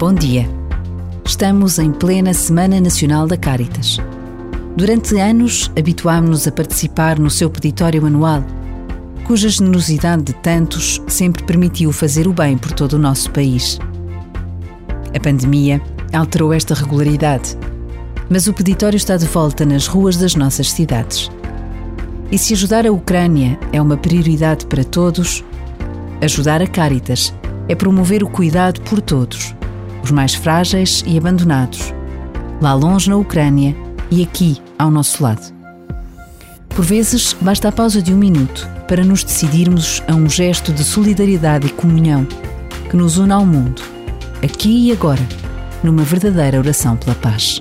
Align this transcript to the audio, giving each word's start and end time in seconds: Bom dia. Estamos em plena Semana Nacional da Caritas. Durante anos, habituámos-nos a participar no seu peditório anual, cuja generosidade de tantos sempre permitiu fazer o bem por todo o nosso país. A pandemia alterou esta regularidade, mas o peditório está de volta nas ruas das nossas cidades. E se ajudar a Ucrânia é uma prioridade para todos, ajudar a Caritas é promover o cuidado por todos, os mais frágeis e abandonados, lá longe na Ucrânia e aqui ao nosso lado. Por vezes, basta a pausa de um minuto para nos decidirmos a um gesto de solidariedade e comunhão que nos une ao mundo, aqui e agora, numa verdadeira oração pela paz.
Bom 0.00 0.14
dia. 0.14 0.48
Estamos 1.26 1.78
em 1.78 1.92
plena 1.92 2.32
Semana 2.32 2.80
Nacional 2.80 3.26
da 3.26 3.36
Caritas. 3.36 3.98
Durante 4.74 5.18
anos, 5.18 5.70
habituámos-nos 5.78 6.48
a 6.48 6.50
participar 6.50 7.18
no 7.18 7.28
seu 7.28 7.50
peditório 7.50 8.06
anual, 8.06 8.42
cuja 9.26 9.50
generosidade 9.50 10.22
de 10.22 10.32
tantos 10.32 11.02
sempre 11.06 11.44
permitiu 11.44 11.92
fazer 11.92 12.26
o 12.26 12.32
bem 12.32 12.56
por 12.56 12.72
todo 12.72 12.94
o 12.94 12.98
nosso 12.98 13.30
país. 13.30 13.78
A 15.14 15.20
pandemia 15.20 15.82
alterou 16.14 16.54
esta 16.54 16.74
regularidade, 16.74 17.54
mas 18.30 18.46
o 18.46 18.54
peditório 18.54 18.96
está 18.96 19.18
de 19.18 19.26
volta 19.26 19.66
nas 19.66 19.86
ruas 19.86 20.16
das 20.16 20.34
nossas 20.34 20.70
cidades. 20.70 21.30
E 22.32 22.38
se 22.38 22.54
ajudar 22.54 22.86
a 22.86 22.90
Ucrânia 22.90 23.60
é 23.70 23.82
uma 23.82 23.98
prioridade 23.98 24.64
para 24.64 24.82
todos, 24.82 25.44
ajudar 26.22 26.62
a 26.62 26.66
Caritas 26.66 27.34
é 27.68 27.74
promover 27.74 28.24
o 28.24 28.30
cuidado 28.30 28.80
por 28.80 29.02
todos, 29.02 29.54
os 30.10 30.12
mais 30.12 30.34
frágeis 30.34 31.04
e 31.06 31.16
abandonados, 31.16 31.94
lá 32.60 32.74
longe 32.74 33.08
na 33.08 33.16
Ucrânia 33.16 33.76
e 34.10 34.22
aqui 34.22 34.60
ao 34.76 34.90
nosso 34.90 35.22
lado. 35.22 35.54
Por 36.68 36.84
vezes, 36.84 37.34
basta 37.40 37.68
a 37.68 37.72
pausa 37.72 38.02
de 38.02 38.12
um 38.12 38.16
minuto 38.16 38.68
para 38.88 39.04
nos 39.04 39.22
decidirmos 39.22 40.02
a 40.08 40.14
um 40.14 40.28
gesto 40.28 40.72
de 40.72 40.82
solidariedade 40.82 41.68
e 41.68 41.70
comunhão 41.70 42.26
que 42.88 42.96
nos 42.96 43.18
une 43.18 43.32
ao 43.32 43.46
mundo, 43.46 43.82
aqui 44.42 44.88
e 44.88 44.92
agora, 44.92 45.22
numa 45.82 46.02
verdadeira 46.02 46.58
oração 46.58 46.96
pela 46.96 47.14
paz. 47.14 47.60